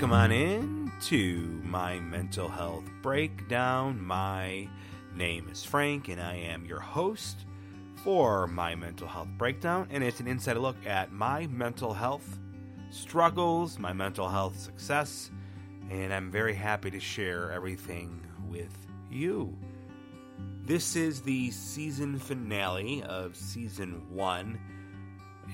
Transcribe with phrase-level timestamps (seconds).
[0.00, 4.02] Welcome on in to my mental health breakdown.
[4.02, 4.66] My
[5.14, 7.44] name is Frank, and I am your host
[7.96, 9.88] for my mental health breakdown.
[9.90, 12.38] And it's an inside look at my mental health
[12.88, 15.30] struggles, my mental health success,
[15.90, 18.74] and I'm very happy to share everything with
[19.10, 19.54] you.
[20.64, 24.58] This is the season finale of season one,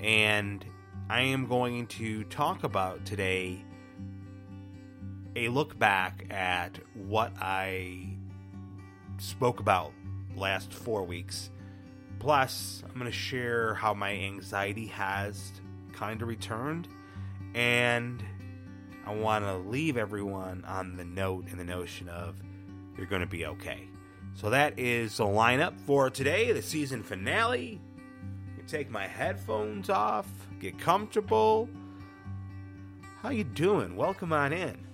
[0.01, 0.63] and
[1.09, 3.65] I am going to talk about today
[5.37, 8.07] a look back at what I
[9.19, 9.93] spoke about
[10.35, 11.51] last four weeks.
[12.17, 15.51] Plus, I'm going to share how my anxiety has
[15.93, 16.87] kind of returned.
[17.53, 18.23] And
[19.05, 22.35] I want to leave everyone on the note and the notion of
[22.97, 23.87] you're going to be okay.
[24.33, 27.79] So that is the lineup for today, the season finale.
[28.67, 30.27] Take my headphones off,
[30.59, 31.69] get comfortable.
[33.21, 33.95] How you doing?
[33.95, 34.86] Welcome on in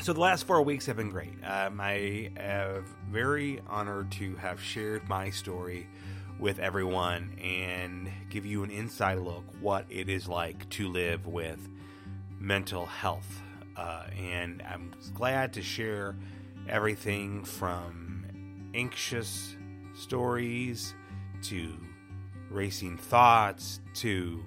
[0.00, 1.34] so the last four weeks have been great.
[1.44, 5.88] Um, I am very honored to have shared my story
[6.38, 11.68] with everyone and give you an inside look what it is like to live with
[12.38, 13.42] mental health.
[13.76, 16.14] Uh, and I'm glad to share
[16.68, 19.56] everything from anxious
[19.96, 20.94] stories
[21.42, 21.72] to
[22.50, 24.44] racing thoughts to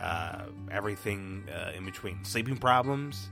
[0.00, 3.28] uh, everything uh, in between sleeping problems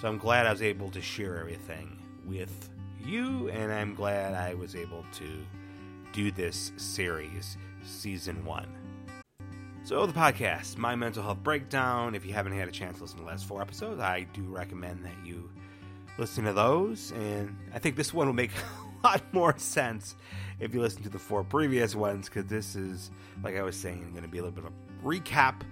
[0.00, 2.70] so I'm glad I was able to share everything with
[3.04, 5.26] you, and I'm glad I was able to
[6.12, 8.68] do this series, season one.
[9.82, 12.14] So, the podcast, My Mental Health Breakdown.
[12.14, 14.42] If you haven't had a chance to listen to the last four episodes, I do
[14.42, 15.50] recommend that you
[16.16, 17.12] listen to those.
[17.12, 18.50] And I think this one will make
[19.02, 20.14] a lot more sense
[20.60, 23.10] if you listen to the four previous ones, because this is,
[23.42, 25.62] like I was saying, going to be a little bit of a recap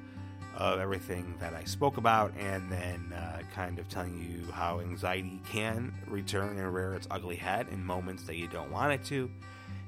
[0.57, 5.41] of everything that I spoke about, and then uh, kind of telling you how anxiety
[5.51, 9.31] can return and rear its ugly head in moments that you don't want it to,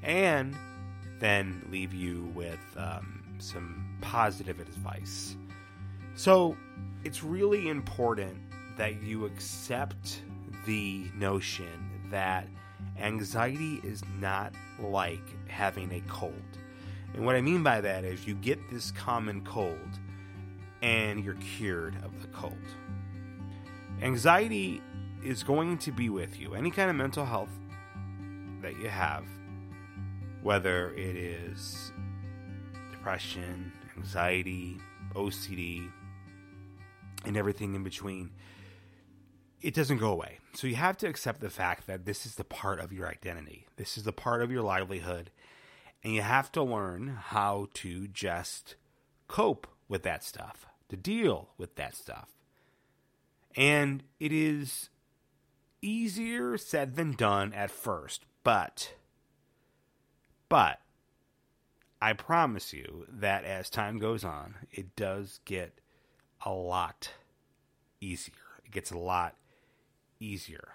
[0.02, 0.54] and
[1.20, 5.36] then leave you with um, some positive advice.
[6.14, 6.56] So
[7.04, 8.36] it's really important
[8.76, 10.22] that you accept
[10.66, 12.46] the notion that
[13.00, 16.34] anxiety is not like having a cold.
[17.14, 19.98] And what I mean by that is you get this common cold
[20.82, 22.54] and you're cured of the cold.
[24.00, 24.80] Anxiety
[25.24, 26.54] is going to be with you.
[26.54, 27.50] Any kind of mental health
[28.62, 29.24] that you have,
[30.42, 31.92] whether it is
[32.92, 34.78] depression, anxiety,
[35.14, 35.90] OCD,
[37.24, 38.30] and everything in between,
[39.60, 40.38] it doesn't go away.
[40.54, 43.66] So you have to accept the fact that this is the part of your identity.
[43.76, 45.30] This is the part of your livelihood.
[46.04, 48.76] And you have to learn how to just
[49.26, 52.28] cope with that stuff to deal with that stuff.
[53.56, 54.88] And it is
[55.82, 58.94] easier said than done at first, but
[60.48, 60.80] but
[62.00, 65.80] I promise you that as time goes on, it does get
[66.44, 67.12] a lot
[68.00, 68.34] easier.
[68.64, 69.34] It gets a lot
[70.20, 70.68] easier.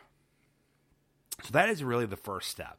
[1.44, 2.78] So that is really the first step.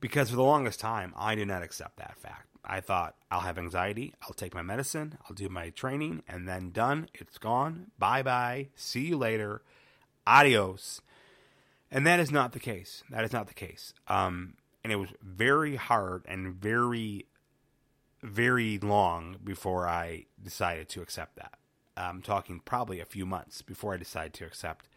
[0.00, 2.48] Because for the longest time, I did not accept that fact.
[2.64, 6.70] I thought I'll have anxiety, I'll take my medicine, I'll do my training, and then
[6.70, 7.08] done.
[7.14, 7.90] It's gone.
[7.98, 8.68] Bye bye.
[8.76, 9.62] See you later.
[10.26, 11.00] Adios.
[11.90, 13.02] And that is not the case.
[13.08, 13.94] That is not the case.
[14.06, 14.54] Um,
[14.84, 17.26] and it was very hard and very,
[18.22, 21.54] very long before I decided to accept that.
[21.96, 24.88] I'm talking probably a few months before I decided to accept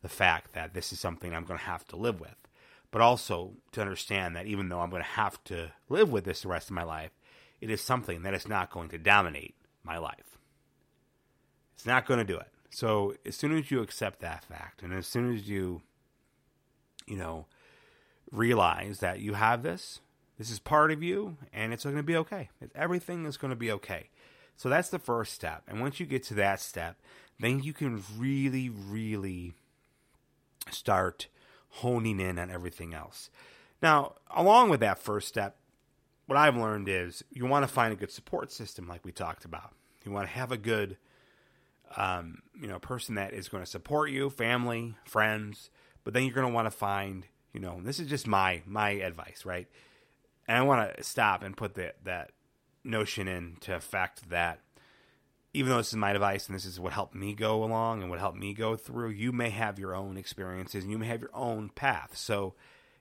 [0.00, 2.45] the fact that this is something I'm going to have to live with
[2.90, 6.42] but also to understand that even though I'm going to have to live with this
[6.42, 7.10] the rest of my life,
[7.60, 10.38] it is something that is not going to dominate my life.
[11.74, 12.48] It's not going to do it.
[12.70, 15.82] So as soon as you accept that fact, and as soon as you
[17.06, 17.46] you know,
[18.30, 20.00] realize that you have this.
[20.38, 22.50] This is part of you, and it's going to be okay.
[22.74, 24.10] Everything is going to be okay.
[24.56, 25.62] So that's the first step.
[25.66, 26.96] And once you get to that step,
[27.40, 29.54] then you can really, really
[30.70, 31.28] start
[31.68, 33.30] honing in on everything else.
[33.82, 35.56] Now, along with that first step,
[36.26, 39.44] what I've learned is you want to find a good support system, like we talked
[39.44, 39.72] about.
[40.04, 40.96] You want to have a good,
[41.96, 45.70] um, you know, person that is going to support you, family, friends.
[46.04, 48.90] But then you're going to want to find, you know, this is just my my
[48.90, 49.66] advice, right?
[50.46, 52.30] And I want to stop and put that that
[52.84, 54.60] notion into effect that
[55.56, 58.10] even though this is my advice and this is what helped me go along and
[58.10, 61.22] what helped me go through, you may have your own experiences and you may have
[61.22, 62.14] your own path.
[62.14, 62.52] So,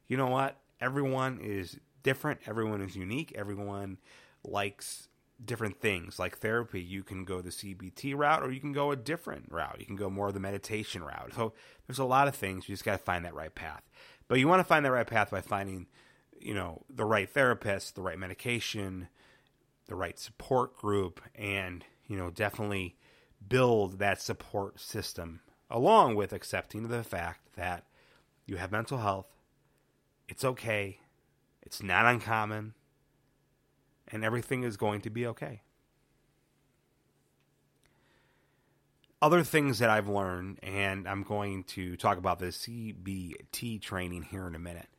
[0.08, 0.56] you know what?
[0.80, 3.98] Everyone is different, everyone is unique, everyone
[4.42, 5.10] likes
[5.44, 6.18] different things.
[6.18, 9.76] Like therapy, you can go the CBT route or you can go a different route.
[9.82, 11.34] You can go more of the meditation route.
[11.36, 11.52] So,
[11.88, 12.70] there's a lot of things.
[12.70, 13.84] You just got to find that right path.
[14.30, 15.88] But you want to find that right path by finding,
[16.40, 19.10] you know, the right therapist, the right medication,
[19.88, 22.96] the right support group, and you know, definitely
[23.48, 27.86] build that support system along with accepting the fact that
[28.46, 29.28] you have mental health.
[30.28, 31.00] It's okay.
[31.62, 32.74] It's not uncommon.
[34.08, 35.62] And everything is going to be okay.
[39.22, 44.46] Other things that I've learned, and I'm going to talk about the CBT training here
[44.46, 44.90] in a minute.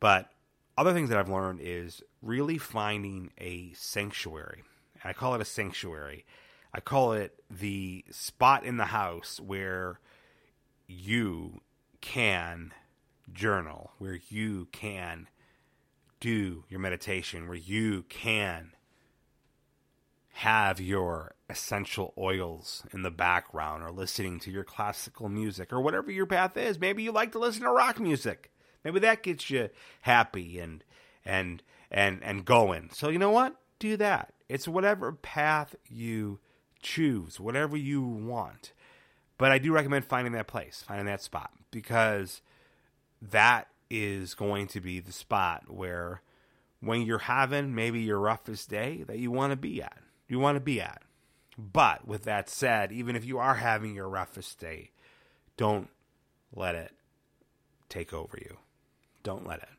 [0.00, 0.30] But
[0.76, 4.64] other things that I've learned is really finding a sanctuary
[5.04, 6.24] I call it a sanctuary.
[6.72, 10.00] I call it the spot in the house where
[10.86, 11.60] you
[12.00, 12.72] can
[13.32, 15.28] journal, where you can
[16.20, 18.72] do your meditation, where you can
[20.38, 26.10] have your essential oils in the background or listening to your classical music or whatever
[26.10, 26.80] your path is.
[26.80, 28.50] Maybe you like to listen to rock music.
[28.84, 29.70] Maybe that gets you
[30.02, 30.82] happy and
[31.24, 32.90] and and and going.
[32.92, 33.54] So you know what?
[33.78, 34.33] Do that.
[34.48, 36.40] It's whatever path you
[36.82, 38.72] choose, whatever you want.
[39.38, 42.40] But I do recommend finding that place, finding that spot, because
[43.20, 46.22] that is going to be the spot where
[46.80, 49.98] when you're having maybe your roughest day that you want to be at.
[50.28, 51.02] You want to be at.
[51.56, 54.90] But with that said, even if you are having your roughest day,
[55.56, 55.88] don't
[56.54, 56.92] let it
[57.88, 58.58] take over you.
[59.22, 59.73] Don't let it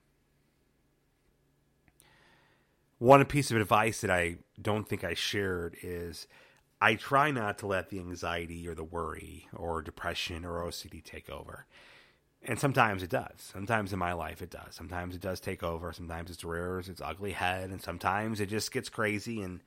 [3.06, 6.25] one piece of advice that I don't think I shared is
[6.81, 11.30] I try not to let the anxiety or the worry or depression or OCD take
[11.30, 11.68] over.
[12.42, 13.38] And sometimes it does.
[13.38, 14.74] Sometimes in my life it does.
[14.74, 15.94] Sometimes it does take over.
[15.94, 19.62] Sometimes it's rears its ugly head, and sometimes it just gets crazy and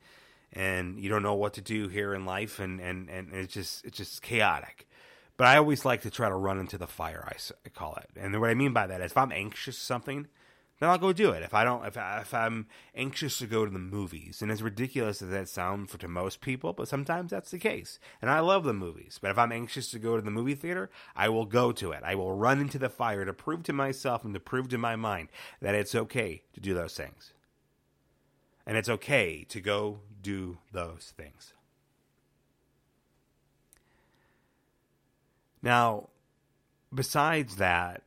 [0.51, 3.85] and you don't know what to do here in life, and and and it's just
[3.85, 4.85] it's just chaotic.
[5.37, 7.25] But I always like to try to run into the fire.
[7.25, 10.27] I call it, and what I mean by that is if I'm anxious something,
[10.79, 11.43] then I'll go do it.
[11.43, 14.63] If I don't, if, I, if I'm anxious to go to the movies, and as
[14.63, 17.99] ridiculous as that sounds for to most people, but sometimes that's the case.
[18.21, 20.89] And I love the movies, but if I'm anxious to go to the movie theater,
[21.15, 22.01] I will go to it.
[22.05, 24.95] I will run into the fire to prove to myself and to prove to my
[24.95, 25.27] mind
[25.61, 27.33] that it's okay to do those things.
[28.65, 31.53] And it's okay to go do those things.
[35.61, 36.09] Now,
[36.93, 38.03] besides that,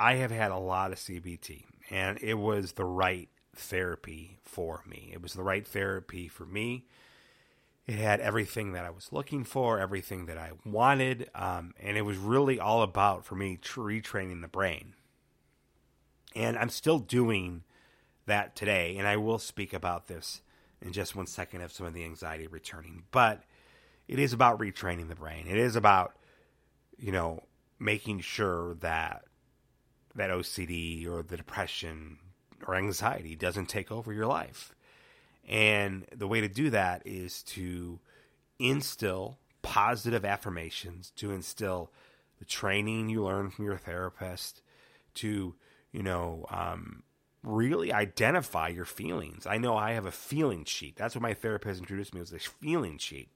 [0.00, 5.10] I have had a lot of CBT and it was the right therapy for me.
[5.12, 6.86] It was the right therapy for me.
[7.86, 12.02] It had everything that I was looking for, everything that I wanted, um, and it
[12.02, 14.94] was really all about for me retraining the brain.
[16.34, 17.64] And I'm still doing
[18.26, 20.40] that today, and I will speak about this
[20.80, 23.02] in just one second of some of the anxiety returning.
[23.10, 23.42] But
[24.06, 25.46] it is about retraining the brain.
[25.48, 26.14] It is about,
[26.96, 27.42] you know,
[27.80, 29.24] making sure that
[30.14, 32.18] that OCD or the depression
[32.66, 34.74] or anxiety doesn't take over your life.
[35.48, 38.00] And the way to do that is to
[38.58, 41.90] instill positive affirmations, to instill
[42.38, 44.62] the training you learn from your therapist,
[45.14, 45.54] to,
[45.92, 47.02] you know, um,
[47.42, 49.46] really identify your feelings.
[49.46, 50.96] I know I have a feeling sheet.
[50.96, 53.30] That's what my therapist introduced me was this feeling sheet.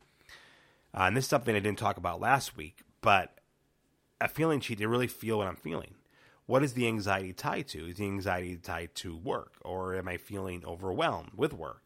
[0.95, 3.39] Uh, and this is something I didn't talk about last week, but
[4.21, 5.95] a feeling sheet to really feel what I'm feeling
[6.47, 7.89] what is the anxiety tied to?
[7.89, 9.55] Is the anxiety tied to work?
[9.63, 11.85] Or am I feeling overwhelmed with work?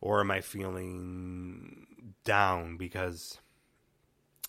[0.00, 1.86] Or am I feeling
[2.24, 3.38] down because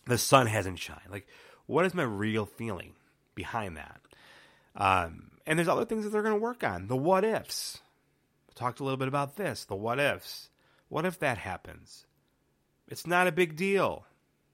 [0.06, 1.10] the sun hasn't shined?
[1.10, 1.28] Like,
[1.66, 2.94] what is my real feeling
[3.34, 4.02] behind that?
[4.76, 6.88] Um, and there's other things that they're going to work on.
[6.88, 7.80] The what ifs.
[8.50, 9.66] I talked a little bit about this.
[9.66, 10.50] The what ifs.
[10.90, 12.06] What if that happens?
[12.88, 14.06] It's not a big deal.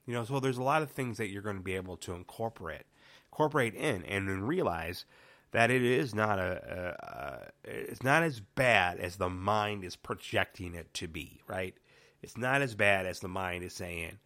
[0.05, 2.13] You know, so there's a lot of things that you're going to be able to
[2.13, 2.83] incorporate
[3.33, 5.05] incorporate in and then realize
[5.51, 6.95] that it is not a,
[7.65, 11.75] a, a, it's not as bad as the mind is projecting it to be, right?
[12.21, 14.19] It's not as bad as the mind is saying,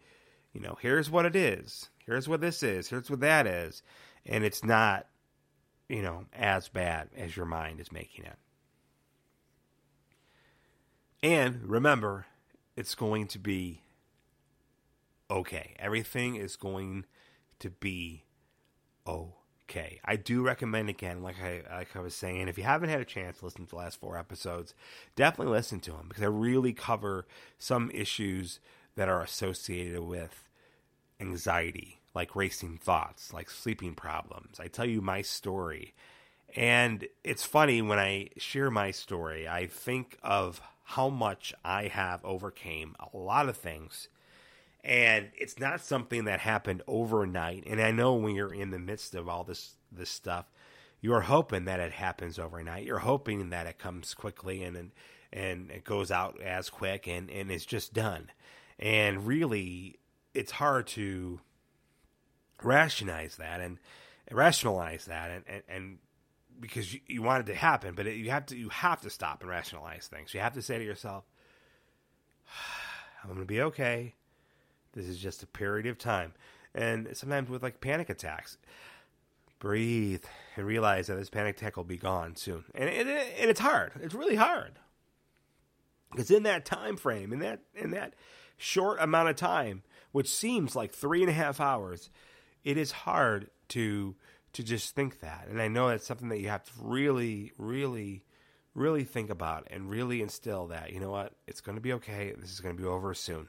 [0.52, 3.82] you know, here's what it is, here's what this is, here's what that is,
[4.26, 5.06] and it's not,
[5.88, 8.36] you know, as bad as your mind is making it.
[11.22, 12.26] And remember,
[12.76, 13.80] it's going to be
[15.30, 15.74] okay.
[15.78, 17.06] Everything is going
[17.58, 18.24] to be
[19.08, 20.00] okay.
[20.04, 23.04] I do recommend again, like I like I was saying, if you haven't had a
[23.04, 24.74] chance to listen to the last four episodes,
[25.16, 27.26] definitely listen to them because I really cover
[27.58, 28.60] some issues
[28.96, 30.44] that are associated with
[31.20, 34.58] anxiety, like racing thoughts, like sleeping problems.
[34.60, 35.94] I tell you my story.
[36.56, 42.24] And it's funny when I share my story, I think of how much I have
[42.24, 44.08] overcame a lot of things
[44.84, 47.64] and it's not something that happened overnight.
[47.66, 50.50] And I know when you're in the midst of all this this stuff,
[51.00, 52.84] you're hoping that it happens overnight.
[52.84, 54.90] You're hoping that it comes quickly and and,
[55.32, 58.30] and it goes out as quick and and it's just done.
[58.78, 59.98] And really,
[60.34, 61.40] it's hard to
[62.62, 63.78] rationalize that and
[64.30, 65.98] rationalize that and and, and
[66.60, 69.10] because you, you, want it to happen, but it, you have to you have to
[69.10, 70.34] stop and rationalize things.
[70.34, 71.24] You have to say to yourself,
[73.22, 74.14] "I'm going to be okay.
[74.98, 76.32] This is just a period of time.
[76.74, 78.58] And sometimes with like panic attacks,
[79.60, 80.24] breathe
[80.56, 82.64] and realize that this panic attack will be gone soon.
[82.74, 83.92] And, and, it's hard.
[84.02, 84.72] It's really hard.
[86.10, 88.14] Because in that time frame, in that in that
[88.56, 92.10] short amount of time, which seems like three and a half hours,
[92.64, 94.16] it is hard to
[94.54, 95.46] to just think that.
[95.48, 98.24] And I know that's something that you have to really, really,
[98.74, 102.34] really think about and really instill that, you know what, it's going to be okay.
[102.36, 103.48] This is going to be over soon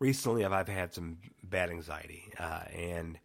[0.00, 3.18] recently I've had some bad anxiety, uh, and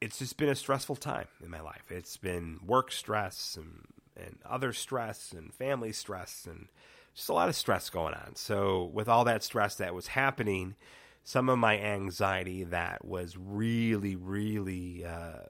[0.00, 1.84] it's just been a stressful time in my life.
[1.90, 6.68] It's been work stress and, and other stress and family stress and
[7.14, 8.34] just a lot of stress going on.
[8.34, 10.74] So, with all that stress that was happening,
[11.22, 15.46] some of my anxiety that was really, really uh,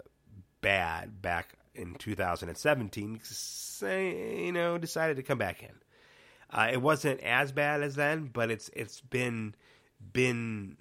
[0.60, 3.20] bad back in 2017,
[3.82, 5.74] you know, decided to come back in.
[6.50, 9.54] Uh, it wasn't as bad as then, but it's it's been
[10.12, 10.76] been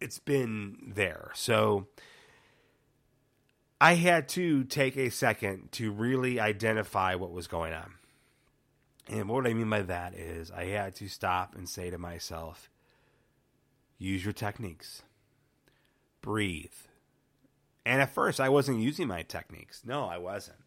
[0.00, 1.30] it's been there.
[1.34, 1.88] So
[3.80, 7.94] I had to take a second to really identify what was going on.
[9.08, 12.70] And what I mean by that is I had to stop and say to myself,
[13.98, 15.02] use your techniques.
[16.22, 16.72] Breathe.
[17.84, 19.82] And at first I wasn't using my techniques.
[19.84, 20.58] No, I wasn't.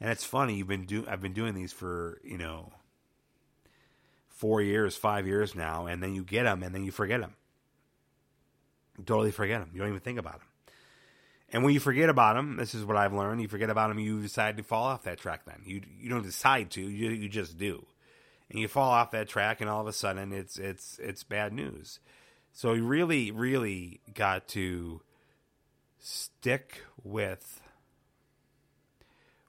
[0.00, 2.72] And it's funny, you've been do I've been doing these for, you know,
[4.42, 7.36] four years, five years now, and then you get them and then you forget them.
[8.98, 9.70] You totally forget them.
[9.72, 10.48] You don't even think about them.
[11.52, 13.40] And when you forget about them, this is what I've learned.
[13.40, 15.44] You forget about them, you decide to fall off that track.
[15.44, 17.86] Then you you don't decide to, you you just do,
[18.50, 21.52] and you fall off that track, and all of a sudden it's it's it's bad
[21.52, 22.00] news.
[22.52, 25.02] So you really really got to
[26.00, 27.62] stick with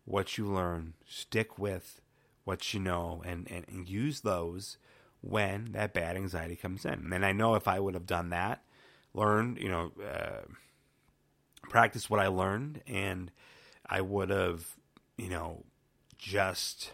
[0.06, 2.00] what you learn, stick with
[2.44, 4.78] what you know, and, and, and use those
[5.22, 7.12] when that bad anxiety comes in.
[7.14, 8.64] And I know if I would have done that,
[9.14, 10.42] learned, you know, uh,
[11.70, 13.32] practiced what I learned, and
[13.90, 14.66] I would have,
[15.18, 15.64] you know,
[16.18, 16.92] just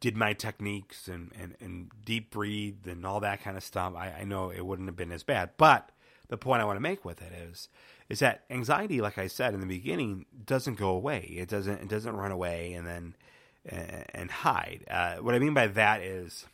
[0.00, 4.20] did my techniques and, and, and deep breathe and all that kind of stuff, I,
[4.20, 5.50] I know it wouldn't have been as bad.
[5.58, 5.90] But
[6.28, 7.68] the point I want to make with it is
[8.08, 11.34] is that anxiety, like I said in the beginning, doesn't go away.
[11.36, 13.14] It doesn't it doesn't run away and then
[13.66, 14.84] and hide.
[14.90, 16.46] Uh, what I mean by that is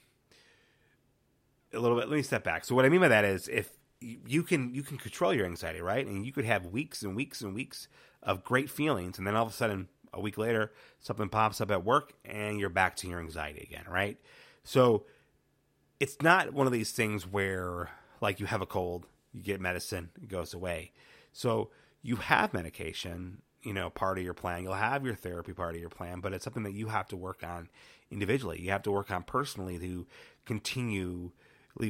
[1.73, 2.09] a little bit.
[2.09, 2.65] Let me step back.
[2.65, 3.71] So what I mean by that is if
[4.01, 6.07] you can you can control your anxiety, right?
[6.07, 7.89] And you could have weeks and weeks and weeks
[8.23, 11.71] of great feelings, and then all of a sudden, a week later, something pops up
[11.71, 14.19] at work, and you're back to your anxiety again, right?
[14.65, 15.05] So
[16.01, 20.11] it's not one of these things where like you have a cold, you get medicine,
[20.21, 20.93] it goes away.
[21.33, 21.71] So
[22.03, 24.63] you have medication you know part of your plan.
[24.63, 27.17] You'll have your therapy part of your plan, but it's something that you have to
[27.17, 27.69] work on
[28.11, 28.63] individually.
[28.63, 30.07] You have to work on personally to
[30.45, 31.33] continually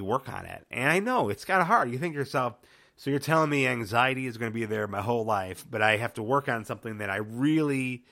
[0.01, 0.67] work on it.
[0.71, 1.91] And I know it's kind of hard.
[1.91, 2.55] You think yourself,
[2.97, 5.99] so you're telling me anxiety is going to be there my whole life, but I
[5.99, 8.05] have to work on something that I really,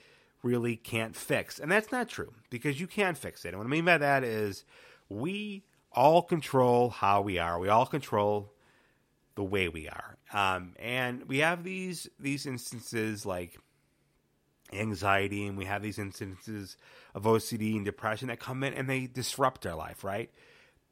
[0.43, 1.57] really can't fix.
[1.59, 3.49] And that's not true because you can fix it.
[3.49, 4.63] And what I mean by that is
[5.09, 7.57] we all control how we are.
[7.57, 8.53] We all control
[9.35, 10.17] the way we are.
[10.33, 13.57] Um, and we have these these instances like
[14.73, 16.77] anxiety, and we have these instances
[17.13, 20.31] of OCD and depression that come in and they disrupt our life, right?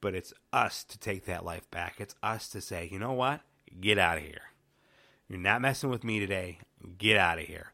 [0.01, 1.95] But it's us to take that life back.
[1.99, 3.41] It's us to say, you know what?
[3.79, 4.41] Get out of here.
[5.29, 6.59] You're not messing with me today.
[6.97, 7.71] Get out of here.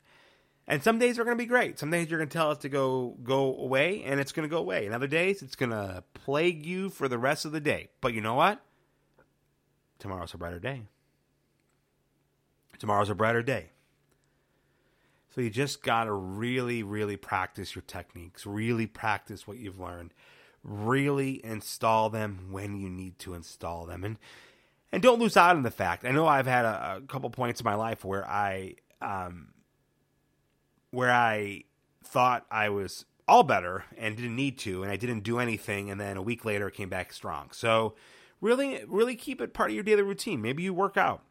[0.68, 1.80] And some days are going to be great.
[1.80, 4.54] Some days you're going to tell us to go go away, and it's going to
[4.54, 4.86] go away.
[4.86, 7.90] And other days it's going to plague you for the rest of the day.
[8.02, 8.62] But you know what?
[10.00, 10.84] Tomorrow's a brighter day.
[12.80, 13.72] Tomorrow's a brighter day.
[15.36, 20.14] So you just got to really, really practice your techniques, really practice what you've learned,
[20.64, 24.04] really install them when you need to install them.
[24.04, 24.18] And
[24.92, 26.04] and don't lose out on the fact.
[26.04, 29.50] I know I've had a, a couple points in my life where I um,
[30.90, 31.66] where I
[32.04, 36.02] thought I was all better and didn't need to, and I didn't do anything, and
[36.02, 37.50] then a week later came back strong.
[37.52, 37.94] So
[38.42, 40.42] really, really keep it part of your daily routine.
[40.42, 41.24] Maybe you work out,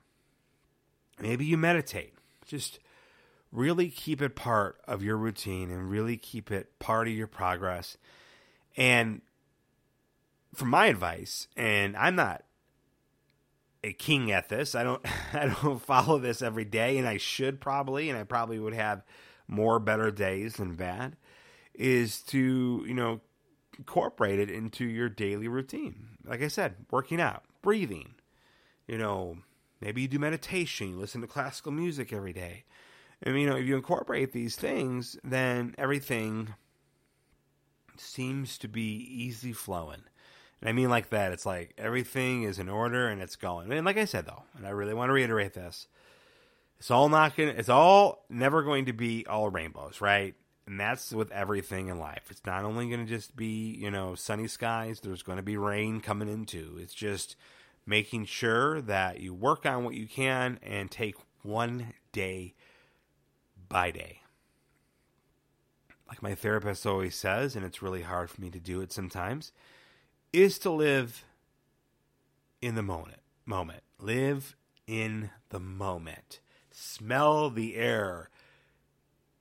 [1.21, 2.15] maybe you meditate.
[2.47, 2.79] Just
[3.53, 7.97] really keep it part of your routine and really keep it part of your progress.
[8.77, 9.23] And
[10.55, 12.45] for my advice, and I'm not
[13.85, 14.75] a king at this.
[14.75, 18.59] I don't I don't follow this every day and I should probably and I probably
[18.59, 19.03] would have
[19.47, 21.17] more better days than bad
[21.75, 23.21] is to, you know,
[23.79, 26.19] incorporate it into your daily routine.
[26.25, 28.15] Like I said, working out, breathing.
[28.87, 29.39] You know,
[29.81, 32.65] maybe you do meditation, you listen to classical music every day.
[33.23, 36.55] And you know, if you incorporate these things, then everything
[37.97, 40.03] seems to be easy flowing.
[40.61, 41.33] And I mean like that.
[41.33, 43.71] It's like everything is in order and it's going.
[43.73, 45.89] And like I said though, and I really want to reiterate this,
[46.79, 50.35] it's all not gonna it's all never going to be all rainbows, right?
[50.69, 52.25] And that's with everything in life.
[52.29, 56.29] It's not only gonna just be, you know, sunny skies, there's gonna be rain coming
[56.29, 56.77] in too.
[56.79, 57.37] It's just
[57.87, 62.55] making sure that you work on what you can and take one day
[63.71, 64.21] by day.
[66.07, 69.53] Like my therapist always says, and it's really hard for me to do it sometimes
[70.35, 71.25] is to live
[72.61, 73.21] in the moment.
[73.47, 73.83] Moment.
[73.99, 74.55] Live
[74.87, 76.41] in the moment.
[76.71, 78.29] Smell the air.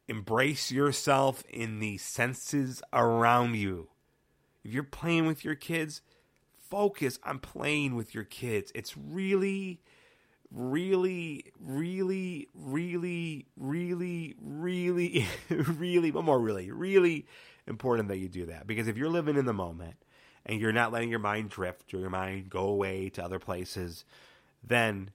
[0.07, 3.89] Embrace yourself in the senses around you.
[4.63, 6.01] If you're playing with your kids,
[6.57, 8.71] focus on playing with your kids.
[8.73, 9.81] It's really,
[10.51, 17.25] really, really, really, really, really, really, one more really, really
[17.67, 18.67] important that you do that.
[18.67, 19.97] Because if you're living in the moment,
[20.47, 24.05] and you're not letting your mind drift or your mind go away to other places,
[24.63, 25.11] then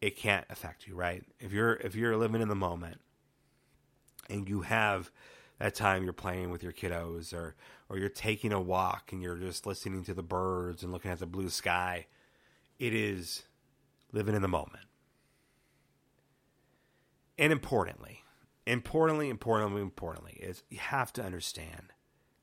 [0.00, 1.24] it can't affect you, right?
[1.40, 3.00] If you're if you're living in the moment
[4.28, 5.10] and you have
[5.58, 7.54] that time you're playing with your kiddos or
[7.88, 11.18] or you're taking a walk and you're just listening to the birds and looking at
[11.18, 12.06] the blue sky,
[12.78, 13.44] it is
[14.12, 14.84] living in the moment.
[17.38, 18.24] And importantly,
[18.66, 21.92] importantly, importantly, importantly, is you have to understand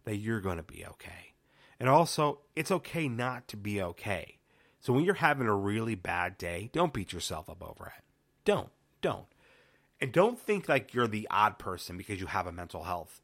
[0.05, 1.33] that you're going to be okay.
[1.79, 4.39] And also, it's okay not to be okay.
[4.79, 8.03] So when you're having a really bad day, don't beat yourself up over it.
[8.45, 8.69] Don't.
[9.01, 9.25] Don't.
[10.01, 13.21] And don't think like you're the odd person because you have a mental health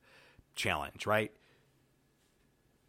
[0.56, 1.32] challenge, right?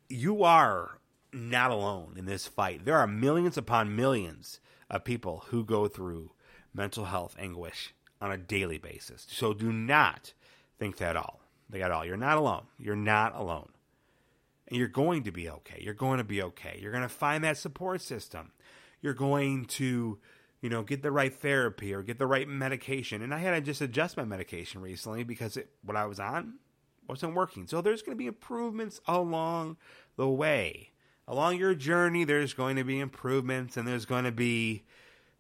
[0.09, 0.99] You are
[1.33, 2.85] not alone in this fight.
[2.85, 6.33] There are millions upon millions of people who go through
[6.75, 9.27] mental health anguish on a daily basis.
[9.29, 10.33] So do not
[10.79, 11.41] think that all.
[11.69, 12.05] They got all.
[12.05, 12.67] You're not alone.
[12.79, 13.71] You're not alone
[14.73, 15.83] and you're going to be okay.
[15.85, 16.79] You're going to be okay.
[16.81, 18.53] You're going to find that support system.
[19.03, 20.19] You're going to,
[20.63, 23.21] you know, get the right therapy or get the right medication.
[23.21, 26.55] And I had to just adjust my medication recently because it, what I was on
[27.09, 27.67] wasn't working.
[27.67, 29.77] So there's going to be improvements along
[30.17, 30.91] the way.
[31.27, 34.85] Along your journey, there's going to be improvements and there's going to be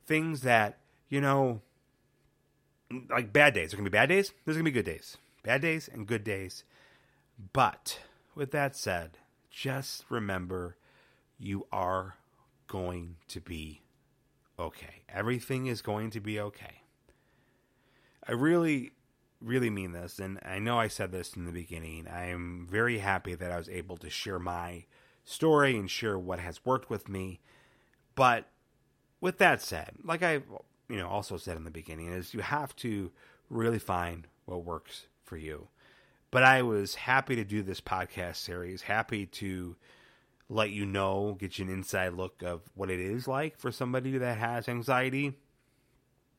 [0.06, 1.62] things that, you know,
[3.08, 3.70] like bad days.
[3.70, 5.16] There's going to be bad days, there's going to be good days.
[5.44, 6.64] Bad days and good days.
[7.52, 8.00] But
[8.34, 9.18] with that said,
[9.50, 10.76] just remember
[11.38, 12.16] you are
[12.66, 13.82] going to be
[14.62, 15.04] okay.
[15.08, 16.82] Everything is going to be okay.
[18.26, 18.92] I really,
[19.40, 22.06] really mean this, and I know I said this in the beginning.
[22.06, 24.84] I am very happy that I was able to share my
[25.24, 27.40] story and share what has worked with me.
[28.14, 28.46] But
[29.20, 30.42] with that said, like I
[30.88, 33.10] you know also said in the beginning, is you have to
[33.50, 35.68] really find what works for you.
[36.30, 39.76] But I was happy to do this podcast series, happy to
[40.48, 44.18] let you know, get you an inside look of what it is like for somebody
[44.18, 45.34] that has anxiety,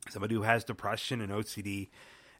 [0.10, 1.89] somebody who has depression and OCD,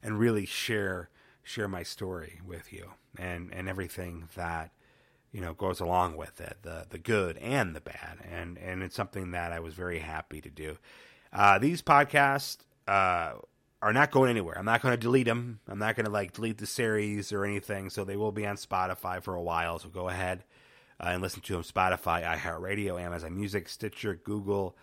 [0.02, 1.10] and really share
[1.42, 4.70] share my story with you and and everything that
[5.30, 8.96] you know goes along with it, the the good and the bad, and and it's
[8.96, 10.78] something that I was very happy to do.
[11.32, 12.58] Uh, these podcasts.
[12.86, 13.34] Uh,
[13.80, 14.56] are not going anywhere.
[14.56, 15.60] I'm not going to delete them.
[15.68, 17.90] I'm not going to like delete the series or anything.
[17.90, 19.78] So they will be on Spotify for a while.
[19.78, 20.42] So go ahead
[21.00, 21.62] uh, and listen to them.
[21.62, 24.76] Spotify, iHeartRadio, Amazon Music, Stitcher, Google,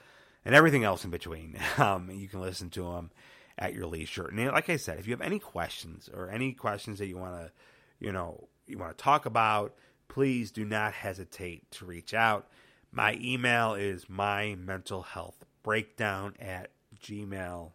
[0.46, 1.58] and everything else in between.
[1.78, 3.12] Um, you can listen to them
[3.58, 4.28] at your leisure.
[4.28, 7.36] And like I said, if you have any questions or any questions that you want
[7.36, 7.52] to,
[8.00, 9.76] you know, you want to talk about,
[10.08, 12.48] please do not hesitate to reach out.
[12.92, 16.72] My email is my mental health breakdown at
[17.02, 17.72] gmail.com.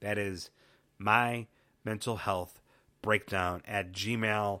[0.00, 0.50] That is
[0.98, 1.46] my
[1.84, 2.60] mental health
[3.02, 4.60] breakdown at gmail.com.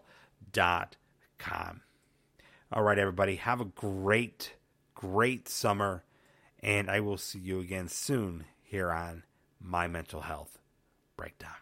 [2.74, 4.54] All right, everybody, have a great,
[4.94, 6.04] great summer,
[6.60, 9.24] and I will see you again soon here on
[9.60, 10.58] My Mental Health
[11.14, 11.61] Breakdown.